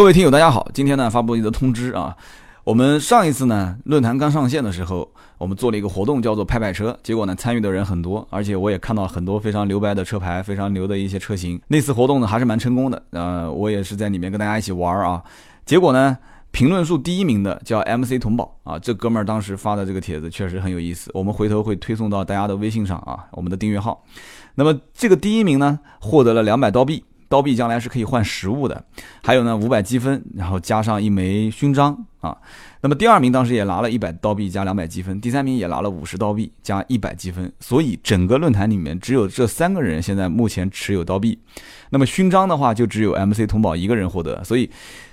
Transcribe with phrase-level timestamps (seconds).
[0.00, 2.16] 各位听友，大家好，今天呢发布一则通知啊，
[2.64, 11.60] 我们上一次呢论坛刚上线的时候，我们做了一个活动，叫做拍拍车，结果呢参与的人很多，而且我也看到很多非常牛掰的车牌，非常牛的一些车型。
[11.68, 15.22] 那次活动呢还是蛮成功的，呃，我也是在里面跟大家一起玩啊。
[15.66, 16.16] 结果呢，
[16.50, 24.02] 评论数第一名的叫 MC 童宝啊，这哥们儿当时发的这个帖子确实很有意思，我们回头会推送到大家的微信上啊，我们的订阅号。
[24.54, 27.04] 那么这个第一名呢，获得了两百刀币。
[27.30, 28.84] 刀币将来是可以换实物的，
[29.22, 32.36] 还有呢五百积分，然后加上一枚勋章啊。
[32.80, 37.50] 那么第二名当时也拿了一百刀币加两百积分，第三名也拿了五十刀币加一百积分。
[37.60, 41.38] 所以整个论坛里面只有这三个人现在目前持有刀币。
[41.90, 44.68] 那么勋章的话就只有 MC 童宝一个人获得，所以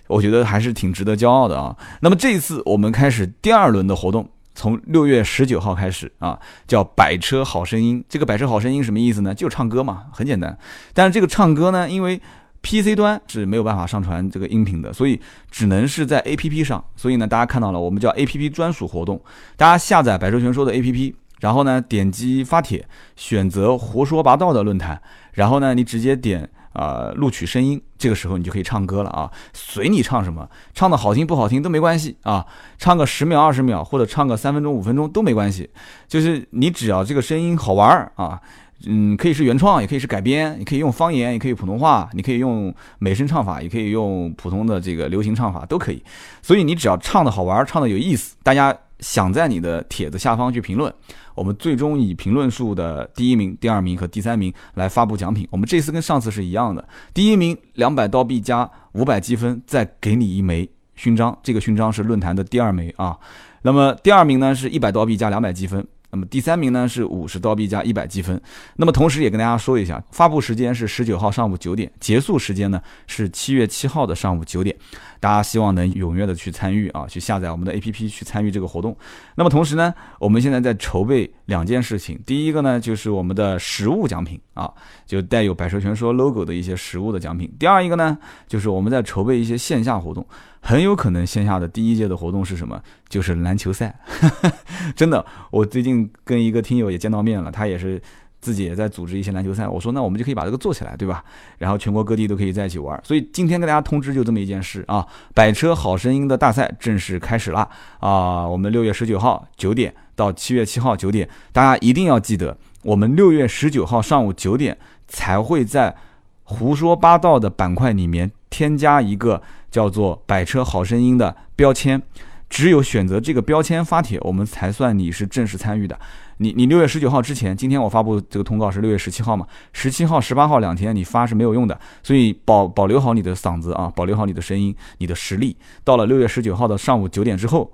[0.07, 1.77] 我觉得还是挺值得骄傲的啊。
[2.01, 4.27] 那么这一次我们开始第二轮的活动。
[4.57, 8.03] 从六月十九号开始啊，叫百车好声音。
[8.09, 9.31] 这个百车好声音什么意思呢？
[9.31, 10.57] 就唱歌嘛，很简单。
[10.95, 12.19] 但是这个唱歌呢，因为
[12.63, 15.21] PC 端是没有办法上传这个音频的，所以
[15.51, 16.83] 只能是在 APP 上。
[16.95, 19.21] 所以呢，大家看到了，我们叫 APP 专属活动。
[19.55, 22.83] 大家下载百车全说的 APP，然后呢，点击发帖，
[23.15, 24.99] 选择胡说八道的论坛，
[25.33, 26.49] 然后呢，你直接点。
[26.77, 32.45] 啊，录取声音，这个时候你就可以唱歌了啊，随你唱什么，唱的好听不好听都没关系啊，
[32.77, 35.67] 唱个十秒二十秒，或者唱个三分钟五分钟都没关系，
[36.07, 38.39] 就是你只要这个声音好玩儿啊，
[38.85, 46.03] 嗯，可以是原创，也可以是改编，你可以用方言，也可以普通话，你可以用美声唱法，也可以用普通的这个流行唱法都可以，
[46.43, 48.77] 所以你只要唱的好玩，唱的有意思，大家。
[48.99, 50.93] 想在你的帖子下方去评论，
[51.35, 55.47] 我们最终以评论数的第一名、第二名和第三名来发布奖品。
[55.51, 61.37] 我们这次跟上次是一样的，第一名两百刀币加五百积分，再给你一枚勋章。
[61.43, 63.17] 这个勋章是论坛的第二枚啊。
[63.61, 65.85] 那么第二名呢是一百刀币加两百积分。
[66.09, 68.39] 那么第三名呢是五十刀币加一百积分。
[68.77, 74.75] 那么同时也跟大家说一下，发布时间是十九号上午九点，结束时间呢是七月七号的上午九点。
[75.19, 78.95] 大家希望能踊跃的去参与啊，去下载我们的 APP 去参与这个活动。
[79.35, 82.19] 那么同时呢，我们现在在筹备两件事情。
[82.25, 84.71] 第一个呢就是我们的实物奖品啊，
[85.05, 87.51] 就带有百车全说 logo 的一些实物的奖品。
[87.59, 88.17] 第二一个呢
[88.47, 90.25] 就是我们在筹备一些线下活动。
[90.61, 92.81] 很有可能线下的第一届的活动是什么？
[93.07, 93.97] 就是篮球赛。
[94.95, 98.01] 真的，我最近跟一个听友也见到面了，他也是
[98.41, 99.67] 自己也在组织一些篮球赛。
[99.67, 101.23] 我说，那我们就可以把这个做起来，对吧？
[101.57, 102.99] 然后全国各地都可以在一起玩。
[103.03, 107.67] 所以今天跟大家通知就这么一件事啊，百车好声音的大赛正式开始啦！
[107.99, 108.45] 啊！
[108.47, 115.95] 我们六月十九号九点到七月七号九点，大家一定要记得，我们六月十九号上午九点才会在
[116.43, 119.41] 胡说八道的板块里面添加一个。
[119.69, 122.01] 叫做“百车好声音”的标签，
[122.49, 125.99] 只有选择这个标签发帖，我们才算你是正式参与的。
[126.39, 129.47] 你你六月十九号之前，今天我发布这个通告是六月十七号嘛？
[129.73, 135.57] 十七号、十八号两天你发是没有用的，所以保保留好你的嗓子啊，保留好你的声音、你的实力。
[135.83, 137.71] 到了六月十九号的上午九点之后，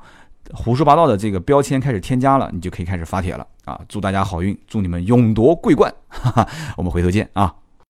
[0.53, 3.79] 胡说八道的这个标签开始添加了，你就可以开始发帖了啊！
[3.89, 5.93] 祝大家好运，祝你们勇夺桂冠！
[6.07, 7.53] 哈哈，我们回头见啊！